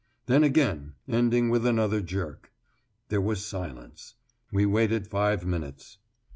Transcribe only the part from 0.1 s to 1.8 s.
Then again, ending with